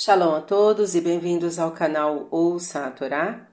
Shalom 0.00 0.32
a 0.32 0.40
todos 0.40 0.94
e 0.94 1.00
bem-vindos 1.00 1.58
ao 1.58 1.72
canal 1.72 2.28
Ouça 2.30 2.86
a 2.86 2.90
Torá. 2.92 3.48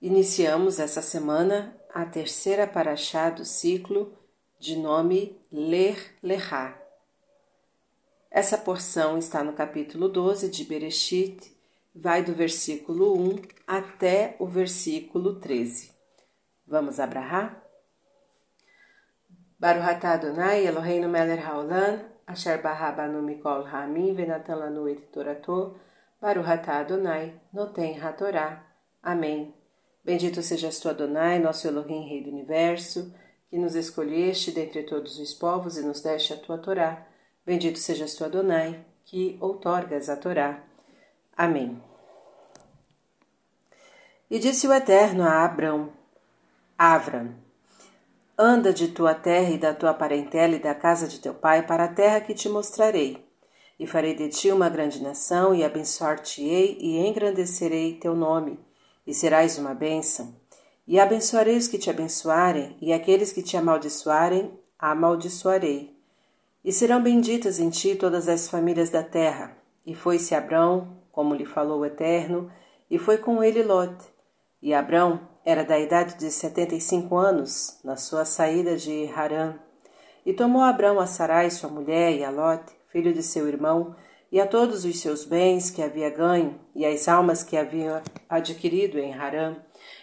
Iniciamos 0.00 0.80
essa 0.80 1.02
semana 1.02 1.76
a 1.92 2.06
terceira 2.06 2.66
paraxá 2.66 3.28
do 3.28 3.44
ciclo 3.44 4.10
de 4.58 4.74
nome 4.74 5.38
Ler 5.52 6.16
Lehá. 6.22 6.80
Essa 8.30 8.56
porção 8.56 9.18
está 9.18 9.44
no 9.44 9.52
capítulo 9.52 10.08
12 10.08 10.48
de 10.48 10.64
Bereshit, 10.64 11.54
vai 11.94 12.24
do 12.24 12.32
versículo 12.32 13.14
1 13.20 13.42
até 13.66 14.36
o 14.38 14.46
versículo 14.46 15.40
13. 15.40 15.90
Vamos 16.66 16.98
abrahar? 16.98 17.62
Baruch 19.58 19.90
atah 19.90 20.12
Adonai 20.14 20.66
Eloheinu 20.66 21.06
melech 21.06 21.42
haolam 21.44 22.02
Asher 22.30 22.62
Barrabanu 22.62 23.20
Mikol 23.22 23.64
Ramin 23.64 24.14
Venatan 24.14 24.54
Lanu 24.54 24.86
Baruhatá 26.22 26.80
Adonai, 26.80 27.34
Noten 27.52 27.98
Hatorá. 27.98 28.62
Amém. 29.02 29.52
Bendito 30.04 30.40
sejas 30.40 30.78
tu, 30.78 30.88
Adonai, 30.88 31.40
nosso 31.40 31.66
Elohim, 31.66 32.08
Rei 32.08 32.22
do 32.22 32.30
Universo, 32.30 33.12
que 33.48 33.58
nos 33.58 33.74
escolheste 33.74 34.52
dentre 34.52 34.84
todos 34.84 35.18
os 35.18 35.34
povos 35.34 35.76
e 35.76 35.82
nos 35.82 36.02
deste 36.02 36.32
a 36.32 36.36
tua 36.36 36.58
Torá. 36.58 37.04
Bendito 37.44 37.80
sejas 37.80 38.14
tu, 38.14 38.24
Adonai, 38.24 38.84
que 39.04 39.36
outorgas 39.40 40.08
a 40.08 40.16
Torá. 40.16 40.62
Amém. 41.36 41.82
E 44.30 44.38
disse 44.38 44.68
o 44.68 44.72
Eterno 44.72 45.24
a 45.24 45.44
Abrão, 45.44 45.92
Avram, 46.78 47.34
Anda 48.42 48.72
de 48.72 48.88
tua 48.88 49.12
terra 49.12 49.50
e 49.50 49.58
da 49.58 49.74
tua 49.74 49.92
parentela 49.92 50.54
e 50.54 50.58
da 50.58 50.74
casa 50.74 51.06
de 51.06 51.20
teu 51.20 51.34
pai 51.34 51.66
para 51.66 51.84
a 51.84 51.88
terra 51.88 52.22
que 52.22 52.32
te 52.32 52.48
mostrarei. 52.48 53.22
E 53.78 53.86
farei 53.86 54.14
de 54.14 54.30
ti 54.30 54.50
uma 54.50 54.70
grande 54.70 55.02
nação, 55.02 55.54
e 55.54 55.62
abençoar-te-ei, 55.62 56.78
e 56.80 57.06
engrandecerei 57.06 57.98
teu 57.98 58.14
nome, 58.14 58.58
e 59.06 59.12
serás 59.12 59.58
uma 59.58 59.74
bênção. 59.74 60.34
E 60.86 60.98
abençoarei 60.98 61.58
os 61.58 61.68
que 61.68 61.76
te 61.76 61.90
abençoarem, 61.90 62.78
e 62.80 62.94
aqueles 62.94 63.30
que 63.30 63.42
te 63.42 63.58
amaldiçoarem, 63.58 64.58
amaldiçoarei. 64.78 65.94
E 66.64 66.72
serão 66.72 67.02
benditas 67.02 67.58
em 67.58 67.68
ti 67.68 67.94
todas 67.94 68.26
as 68.26 68.48
famílias 68.48 68.88
da 68.88 69.02
terra. 69.02 69.54
E 69.84 69.94
foi-se 69.94 70.34
Abrão, 70.34 70.96
como 71.12 71.34
lhe 71.34 71.44
falou 71.44 71.80
o 71.80 71.84
Eterno, 71.84 72.50
e 72.90 72.96
foi 72.98 73.18
com 73.18 73.44
ele 73.44 73.62
Lote. 73.62 74.06
E 74.62 74.72
Abrão 74.72 75.28
era 75.50 75.64
da 75.64 75.78
idade 75.78 76.16
de 76.16 76.30
setenta 76.30 76.76
e 76.76 76.80
cinco 76.80 77.16
anos, 77.16 77.80
na 77.82 77.96
sua 77.96 78.24
saída 78.24 78.76
de 78.76 79.10
Harã. 79.14 79.54
E 80.24 80.32
tomou 80.32 80.62
Abrão 80.62 81.00
a 81.00 81.06
Sarai, 81.06 81.50
sua 81.50 81.68
mulher, 81.68 82.12
e 82.12 82.22
a 82.22 82.30
Lote, 82.30 82.72
filho 82.92 83.12
de 83.12 83.22
seu 83.22 83.48
irmão, 83.48 83.96
e 84.30 84.40
a 84.40 84.46
todos 84.46 84.84
os 84.84 85.00
seus 85.00 85.24
bens 85.24 85.68
que 85.68 85.82
havia 85.82 86.08
ganho, 86.08 86.60
e 86.72 86.86
as 86.86 87.08
almas 87.08 87.42
que 87.42 87.56
havia 87.56 88.00
adquirido 88.28 88.98
em 88.98 89.12
Harã, 89.12 89.56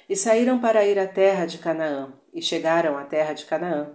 e 0.09 0.18
saíram 0.18 0.59
para 0.59 0.86
ir 0.86 1.00
à 1.00 1.08
terra 1.08 1.45
de 1.45 1.59
Canaã, 1.59 2.12
e 2.34 2.42
chegaram 2.42 2.98
à 2.98 3.06
terra 3.06 3.31
de 3.31 3.45
Canaã. 3.45 3.92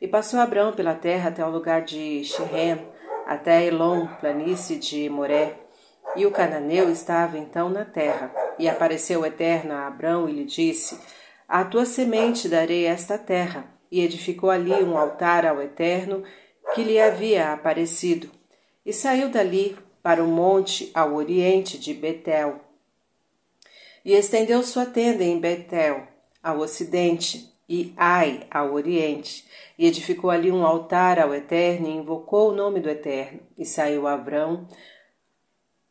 E 0.00 0.08
passou 0.08 0.40
Abrão 0.40 0.72
pela 0.72 0.94
terra 0.94 1.28
até 1.28 1.44
o 1.44 1.50
lugar 1.50 1.82
de 1.82 2.24
Shechem, 2.24 2.80
até 3.26 3.66
Elon, 3.66 4.06
planície 4.20 4.78
de 4.78 5.10
Moré, 5.10 5.63
e 6.16 6.26
o 6.26 6.30
cananeu 6.30 6.90
estava 6.90 7.38
então 7.38 7.68
na 7.68 7.84
terra. 7.84 8.32
E 8.58 8.68
apareceu 8.68 9.20
o 9.20 9.26
Eterno 9.26 9.72
a 9.72 9.86
Abrão 9.86 10.28
e 10.28 10.32
lhe 10.32 10.44
disse: 10.44 10.98
À 11.48 11.64
tua 11.64 11.84
semente 11.84 12.48
darei 12.48 12.84
esta 12.84 13.18
terra. 13.18 13.66
E 13.90 14.00
edificou 14.00 14.50
ali 14.50 14.72
um 14.72 14.96
altar 14.96 15.46
ao 15.46 15.62
Eterno 15.62 16.24
que 16.74 16.82
lhe 16.82 17.00
havia 17.00 17.52
aparecido. 17.52 18.30
E 18.84 18.92
saiu 18.92 19.28
dali 19.28 19.76
para 20.02 20.22
o 20.22 20.26
monte 20.26 20.90
ao 20.94 21.14
oriente 21.14 21.78
de 21.78 21.94
Betel. 21.94 22.60
E 24.04 24.12
estendeu 24.12 24.62
sua 24.62 24.84
tenda 24.84 25.24
em 25.24 25.38
Betel, 25.38 26.06
ao 26.42 26.58
ocidente, 26.58 27.50
e 27.66 27.94
Ai, 27.96 28.46
ao 28.50 28.74
oriente. 28.74 29.46
E 29.78 29.86
edificou 29.86 30.30
ali 30.30 30.52
um 30.52 30.66
altar 30.66 31.18
ao 31.18 31.34
Eterno 31.34 31.88
e 31.88 31.96
invocou 31.96 32.50
o 32.50 32.54
nome 32.54 32.80
do 32.80 32.90
Eterno. 32.90 33.40
E 33.56 33.64
saiu 33.64 34.06
Abrão 34.06 34.68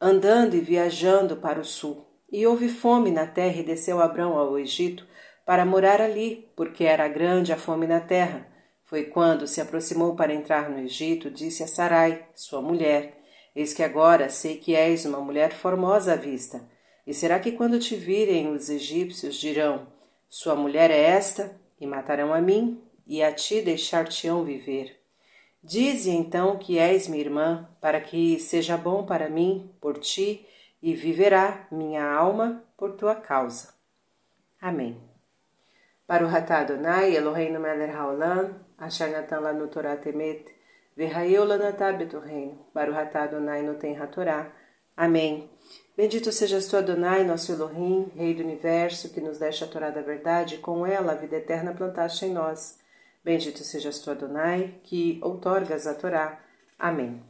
andando 0.03 0.53
e 0.55 0.59
viajando 0.59 1.37
para 1.37 1.61
o 1.61 1.63
sul. 1.63 2.05
E 2.29 2.45
houve 2.45 2.67
fome 2.67 3.09
na 3.09 3.25
terra 3.25 3.61
e 3.61 3.63
desceu 3.63 4.01
Abrão 4.01 4.37
ao 4.37 4.59
Egito 4.59 5.07
para 5.45 5.65
morar 5.65 6.01
ali, 6.01 6.51
porque 6.57 6.83
era 6.83 7.07
grande 7.07 7.53
a 7.53 7.57
fome 7.57 7.87
na 7.87 8.01
terra. 8.01 8.45
Foi 8.83 9.05
quando 9.05 9.47
se 9.47 9.61
aproximou 9.61 10.13
para 10.13 10.33
entrar 10.33 10.69
no 10.69 10.79
Egito, 10.79 11.31
disse 11.31 11.63
a 11.63 11.67
Sarai, 11.67 12.27
sua 12.35 12.61
mulher: 12.61 13.17
Eis 13.55 13.73
que 13.73 13.81
agora 13.81 14.27
sei 14.27 14.57
que 14.57 14.75
és 14.75 15.05
uma 15.05 15.21
mulher 15.21 15.53
formosa 15.53 16.13
à 16.13 16.15
vista. 16.17 16.61
E 17.07 17.13
será 17.13 17.39
que 17.39 17.53
quando 17.53 17.79
te 17.79 17.95
virem 17.95 18.51
os 18.51 18.69
egípcios 18.69 19.35
dirão: 19.35 19.87
Sua 20.27 20.53
mulher 20.53 20.91
é 20.91 20.99
esta? 20.99 21.55
E 21.79 21.87
matarão 21.87 22.33
a 22.33 22.41
mim, 22.41 22.81
e 23.07 23.23
a 23.23 23.31
ti 23.31 23.61
deixar-te-ão 23.61 24.43
viver. 24.43 25.02
Dize 25.63 26.11
então 26.11 26.57
que 26.57 26.77
és 26.77 27.07
minha 27.07 27.23
irmã, 27.23 27.69
para 27.79 28.01
que 28.01 28.37
seja 28.37 28.75
bom 28.75 29.05
para 29.05 29.29
mim 29.29 29.73
por 29.79 29.97
ti, 29.97 30.45
e 30.81 30.93
viverá 30.93 31.65
minha 31.71 32.03
alma 32.05 32.61
por 32.75 32.91
tua 32.97 33.15
causa. 33.15 33.69
Amém. 34.59 34.97
Para 36.05 36.25
o 36.25 36.27
Ratá 36.27 36.59
Adonai, 36.59 37.15
Eloheinu 37.15 37.61
melech 37.61 37.95
haolam, 37.95 38.59
asher 38.77 39.09
natan 39.09 39.39
lanu 39.39 39.69
Torah 39.69 39.95
temet, 39.95 40.45
lanatá 40.97 41.93
betorreino, 41.93 42.59
para 42.73 42.91
o 42.91 42.93
Ratá 42.93 43.23
Adonai 43.23 43.61
no 43.61 43.75
tem 43.75 43.95
Torá. 44.07 44.51
Amém. 44.97 45.49
Bendito 45.95 46.29
sejas 46.33 46.67
tu, 46.67 46.75
Adonai, 46.75 47.23
nosso 47.23 47.53
Elohim, 47.53 48.11
Rei 48.17 48.33
do 48.33 48.43
Universo, 48.43 49.13
que 49.13 49.21
nos 49.21 49.37
deste 49.39 49.63
a 49.63 49.67
Torá 49.67 49.89
da 49.89 50.01
verdade, 50.01 50.55
e 50.55 50.57
com 50.57 50.85
ela 50.85 51.13
a 51.13 51.15
vida 51.15 51.37
eterna 51.37 51.73
plantaste 51.73 52.25
em 52.25 52.33
nós. 52.33 52.82
Bendito 53.23 53.63
sejas 53.63 53.99
tu, 53.99 54.11
Adonai, 54.11 54.81
que 54.83 55.17
outorgas 55.23 55.87
a 55.87 55.93
Torá. 55.93 56.41
Amém. 56.77 57.23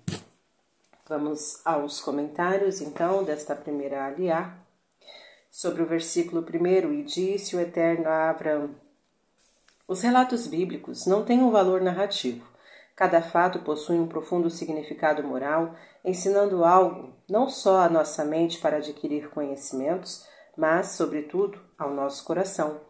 Vamos 1.07 1.61
aos 1.63 2.01
comentários, 2.01 2.81
então, 2.81 3.23
desta 3.23 3.55
primeira 3.55 4.03
aliá. 4.03 4.57
Sobre 5.51 5.83
o 5.83 5.85
versículo 5.85 6.41
primeiro, 6.41 6.91
e 6.91 7.03
disse 7.03 7.55
o 7.55 7.59
Eterno 7.59 8.09
a 8.09 8.31
Abraão. 8.31 8.71
Os 9.87 10.01
relatos 10.01 10.47
bíblicos 10.47 11.05
não 11.05 11.23
têm 11.23 11.43
um 11.43 11.51
valor 11.51 11.79
narrativo. 11.79 12.43
Cada 12.95 13.21
fato 13.21 13.59
possui 13.59 13.99
um 13.99 14.07
profundo 14.07 14.49
significado 14.49 15.23
moral, 15.23 15.75
ensinando 16.03 16.65
algo 16.65 17.13
não 17.29 17.47
só 17.47 17.81
à 17.81 17.89
nossa 17.89 18.25
mente 18.25 18.57
para 18.57 18.77
adquirir 18.77 19.29
conhecimentos, 19.29 20.25
mas, 20.57 20.93
sobretudo, 20.93 21.61
ao 21.77 21.93
nosso 21.93 22.25
coração 22.25 22.81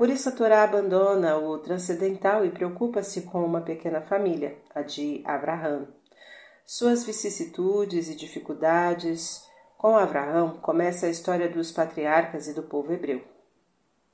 por 0.00 0.08
isso 0.08 0.30
a 0.30 0.32
Torá 0.32 0.62
abandona 0.62 1.36
o 1.36 1.58
transcendental 1.58 2.42
e 2.42 2.50
preocupa-se 2.50 3.20
com 3.20 3.44
uma 3.44 3.60
pequena 3.60 4.00
família, 4.00 4.56
a 4.74 4.80
de 4.80 5.22
Abraão. 5.26 5.88
Suas 6.64 7.04
vicissitudes 7.04 8.08
e 8.08 8.14
dificuldades. 8.14 9.46
Com 9.76 9.98
Abraão 9.98 10.58
começa 10.62 11.04
a 11.04 11.10
história 11.10 11.50
dos 11.50 11.70
patriarcas 11.70 12.48
e 12.48 12.54
do 12.54 12.62
povo 12.62 12.90
hebreu. 12.94 13.22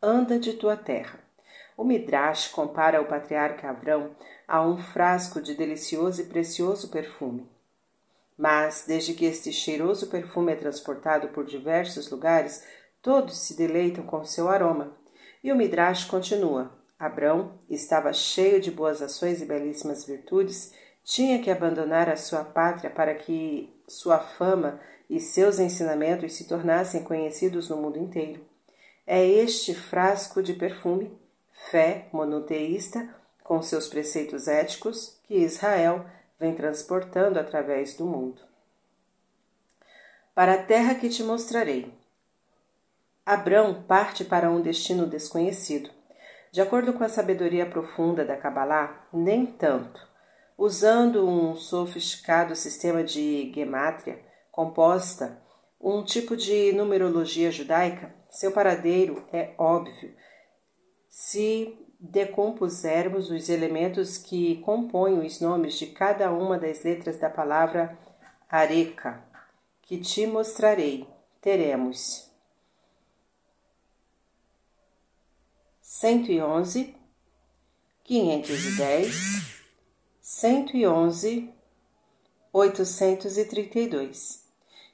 Anda 0.03 0.41
de 0.41 0.55
tua 0.55 0.77
terra. 0.77 1.21
O 1.77 1.85
Midrash 1.85 2.49
compara 2.49 3.01
o 3.01 3.07
patriarca 3.07 3.71
Abrão 3.71 4.11
a 4.49 4.67
um 4.67 4.77
frasco 4.77 5.41
de 5.41 5.55
delicioso 5.55 6.21
e 6.21 6.25
precioso 6.25 6.89
perfume. 6.89 7.49
Mas, 8.37 8.87
desde 8.89 9.15
que 9.15 9.25
este 9.25 9.53
cheiroso 9.53 10.09
perfume 10.09 10.51
é 10.51 10.57
transportado 10.57 11.29
por 11.29 11.45
diversos 11.45 12.11
lugares, 12.11 12.67
todos 13.01 13.39
se 13.39 13.57
deleitam 13.57 14.05
com 14.05 14.25
seu 14.25 14.49
aroma 14.49 15.06
e 15.43 15.53
o 15.53 15.57
Midrash 15.57 16.05
continua: 16.05 16.71
Abrão 16.99 17.53
estava 17.69 18.13
cheio 18.13 18.61
de 18.61 18.71
boas 18.71 19.03
ações 19.03 19.41
e 19.43 19.47
belíssimas 19.47 20.05
virtudes, 20.05 20.73
tinha 21.05 21.41
que 21.43 21.51
abandonar 21.51 22.09
a 22.09 22.17
sua 22.17 22.45
pátria 22.45 22.91
para 22.91 23.15
que 23.15 23.73
sua 23.87 24.19
fama 24.19 24.81
e 25.09 25.21
seus 25.21 25.59
ensinamentos 25.59 26.33
se 26.35 26.49
tornassem 26.49 27.05
conhecidos 27.05 27.69
no 27.69 27.77
mundo 27.77 27.99
inteiro. 27.99 28.45
É 29.07 29.25
este 29.25 29.73
frasco 29.73 30.43
de 30.43 30.55
perfume, 30.55 31.17
fé 31.71 32.09
monoteísta, 32.13 33.09
com 33.45 33.63
seus 33.63 33.87
preceitos 33.87 34.49
éticos, 34.49 35.21
que 35.25 35.37
Israel 35.37 36.05
vem 36.41 36.55
transportando 36.55 37.39
através 37.39 37.95
do 37.95 38.05
mundo. 38.05 38.43
Para 40.35 40.55
a 40.55 40.63
terra 40.63 40.97
que 40.97 41.09
te 41.09 41.23
mostrarei, 41.23 41.93
Abrão 43.27 43.83
parte 43.83 44.25
para 44.25 44.49
um 44.49 44.61
destino 44.61 45.05
desconhecido. 45.05 45.91
De 46.53 46.61
acordo 46.61 46.93
com 46.93 47.03
a 47.03 47.09
sabedoria 47.09 47.67
profunda 47.67 48.25
da 48.25 48.37
Kabbalah, 48.37 49.05
nem 49.13 49.45
tanto. 49.45 50.01
Usando 50.57 51.29
um 51.29 51.57
sofisticado 51.57 52.55
sistema 52.55 53.03
de 53.03 53.53
gemátria 53.53 54.21
composta, 54.53 55.43
um 55.81 56.05
tipo 56.05 56.37
de 56.37 56.73
numerologia 56.73 57.51
judaica, 57.51 58.15
seu 58.31 58.53
paradeiro 58.53 59.27
é 59.33 59.57
óbvio. 59.59 60.15
Se 61.11 61.77
decompusermos 61.99 63.29
os 63.29 63.49
elementos 63.49 64.17
que 64.19 64.59
compõem 64.59 65.27
os 65.27 65.41
nomes 65.41 65.75
de 65.75 65.87
cada 65.89 66.31
uma 66.31 66.61
das 66.61 66.85
letras 66.85 67.19
da 67.19 67.29
palavra 67.29 67.99
areca, 68.49 69.21
que 69.83 69.99
te 69.99 70.29
mostrarei. 70.29 71.09
Teremos 71.41 72.36
111, 75.99 76.95
510, 78.05 79.15
111, 80.21 81.49
832. 82.53 84.45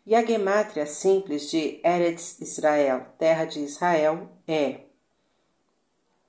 E 0.06 0.14
a 0.14 0.24
gemátria 0.24 0.86
simples 0.86 1.50
de 1.50 1.80
Eretz 1.82 2.40
Israel, 2.40 3.04
terra 3.18 3.46
de 3.46 3.64
Israel, 3.64 4.30
é 4.46 4.82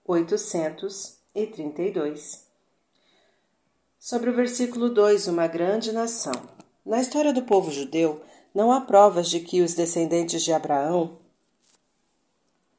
832. 0.05 2.47
Sobre 3.99 4.31
o 4.31 4.33
versículo 4.33 4.89
2, 4.89 5.27
uma 5.27 5.45
grande 5.45 5.91
nação. 5.91 6.49
Na 6.83 6.99
história 6.99 7.31
do 7.31 7.43
povo 7.43 7.69
judeu, 7.69 8.23
não 8.55 8.71
há 8.71 8.81
provas 8.81 9.29
de 9.29 9.39
que 9.39 9.61
os 9.61 9.75
descendentes 9.75 10.41
de 10.41 10.51
Abraão 10.51 11.21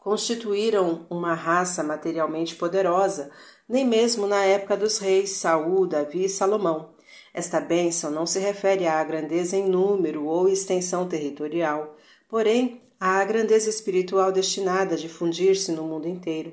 constituíram 0.05 1.07
uma 1.09 1.33
raça 1.33 1.83
materialmente 1.83 2.55
poderosa, 2.57 3.31
nem 3.67 3.87
mesmo 3.87 4.27
na 4.27 4.45
época 4.45 4.77
dos 4.77 4.99
reis 4.99 5.31
Saul, 5.31 5.87
Davi 5.87 6.27
e 6.27 6.29
Salomão. 6.29 6.91
Esta 7.33 7.59
bênção 7.59 8.11
não 8.11 8.27
se 8.27 8.39
refere 8.39 8.87
à 8.87 9.03
grandeza 9.03 9.57
em 9.57 9.67
número 9.67 10.27
ou 10.27 10.47
extensão 10.47 11.09
territorial, 11.09 11.97
porém 12.29 12.83
à 13.01 13.25
grandeza 13.25 13.71
espiritual 13.71 14.31
destinada 14.31 14.95
a 14.95 14.99
difundir-se 14.99 15.73
no 15.73 15.85
mundo 15.85 16.07
inteiro, 16.07 16.53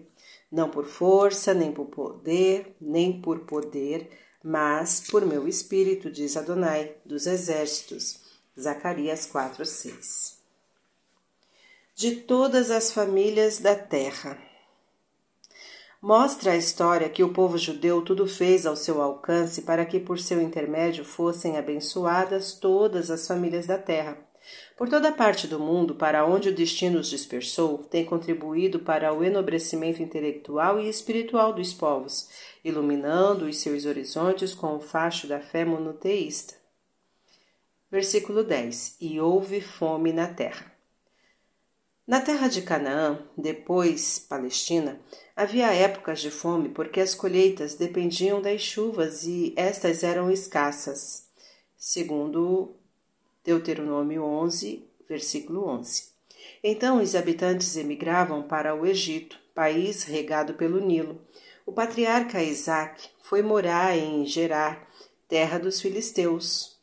não 0.50 0.70
por 0.70 0.86
força, 0.86 1.54
nem 1.54 1.74
por 1.74 1.88
poder, 1.88 2.74
nem 2.80 3.22
por 3.22 3.40
poder, 3.40 4.10
mas 4.42 5.04
por 5.12 5.26
meu 5.26 5.46
espírito, 5.46 6.10
diz 6.10 6.38
Adonai 6.38 6.96
dos 7.06 7.28
exércitos. 7.28 8.22
Zacarias 8.58 9.26
4, 9.26 9.66
6 9.66 10.41
de 12.02 12.16
todas 12.16 12.72
as 12.72 12.92
famílias 12.92 13.60
da 13.60 13.76
terra. 13.76 14.36
Mostra 16.02 16.54
a 16.54 16.58
história 16.58 17.08
que 17.08 17.24
o 17.24 17.32
povo 17.32 17.60
judeu 17.60 18.02
tudo 18.02 18.26
fez 18.26 18.66
ao 18.66 18.76
seu 18.76 19.00
alcance 19.00 19.62
para 19.62 19.86
que 19.86 20.00
por 20.00 20.18
seu 20.18 20.42
intermédio 20.42 21.06
fossem 21.06 21.60
abençoadas 21.60 22.54
todas 22.54 23.12
as 23.12 23.28
famílias 23.28 23.68
da 23.68 23.78
terra. 23.78 24.18
Por 24.76 24.90
toda 24.90 25.12
parte 25.12 25.46
do 25.46 25.60
mundo, 25.60 25.94
para 25.94 26.26
onde 26.26 26.50
o 26.50 26.56
destino 26.56 27.00
os 27.00 27.08
dispersou, 27.08 27.78
tem 27.78 28.04
contribuído 28.04 28.80
para 28.80 29.14
o 29.14 29.24
enobrecimento 29.24 30.02
intelectual 30.02 30.80
e 30.80 30.90
espiritual 30.90 31.54
dos 31.54 31.72
povos, 31.72 32.30
iluminando 32.66 33.46
os 33.46 33.58
seus 33.58 33.86
horizontes 33.86 34.56
com 34.56 34.76
o 34.76 34.80
facho 34.80 35.28
da 35.28 35.40
fé 35.40 35.64
monoteísta. 35.64 36.56
Versículo 37.92 38.44
10: 38.44 38.98
E 39.00 39.22
houve 39.22 39.62
fome 39.62 40.12
na 40.12 40.28
terra. 40.28 40.71
Na 42.08 42.20
terra 42.20 42.48
de 42.48 42.64
Canaã, 42.64 43.20
depois 43.38 44.18
Palestina, 44.18 45.00
havia 45.36 45.72
épocas 45.72 46.20
de 46.20 46.32
fome 46.32 46.70
porque 46.70 47.00
as 47.00 47.14
colheitas 47.14 47.76
dependiam 47.76 48.42
das 48.42 48.62
chuvas 48.62 49.24
e 49.24 49.54
estas 49.56 50.04
eram 50.04 50.32
escassas, 50.32 51.30
segundo 51.78 52.76
Deuteronômio 53.44 54.24
11, 54.24 54.84
versículo 55.08 55.68
11. 55.68 56.10
Então 56.64 57.02
os 57.02 57.16
habitantes 57.16 57.76
emigravam 57.76 58.44
para 58.44 58.74
o 58.74 58.86
Egito, 58.86 59.40
país 59.54 60.04
regado 60.04 60.56
pelo 60.56 60.80
Nilo. 60.80 61.22
O 61.68 61.72
patriarca 61.72 62.44
Isaac 62.44 63.10
foi 63.22 63.44
morar 63.44 63.96
em 63.96 64.26
Gerar, 64.26 64.88
terra 65.28 65.60
dos 65.60 65.80
filisteus. 65.80 66.80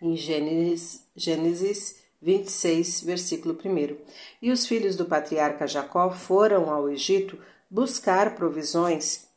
Em 0.00 0.16
Gênesis, 0.16 1.06
Gênesis 1.14 2.05
26, 2.20 3.02
versículo 3.02 3.58
1. 3.62 3.96
E 4.40 4.50
os 4.50 4.66
filhos 4.66 4.96
do 4.96 5.04
patriarca 5.04 5.66
Jacó 5.66 6.10
foram 6.10 6.70
ao 6.70 6.88
Egito 6.88 7.38
buscar 7.70 8.34
provisões 8.34 9.28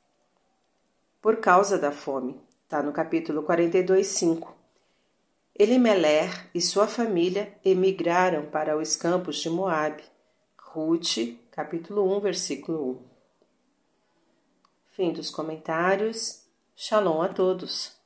por 1.21 1.37
causa 1.37 1.77
da 1.77 1.91
fome. 1.91 2.39
Está 2.63 2.81
no 2.81 2.91
capítulo 2.91 3.43
42, 3.43 4.07
5. 4.07 4.55
Elimeler 5.57 6.49
e 6.55 6.61
sua 6.61 6.87
família 6.87 7.53
emigraram 7.65 8.45
para 8.45 8.77
os 8.77 8.95
campos 8.95 9.37
de 9.37 9.49
Moabe. 9.49 10.03
Ruth, 10.57 11.37
capítulo 11.51 12.15
1, 12.15 12.19
versículo 12.21 12.91
1. 12.91 12.99
Fim 14.91 15.11
dos 15.11 15.29
comentários. 15.29 16.43
Shalom 16.75 17.21
a 17.21 17.27
todos. 17.27 17.98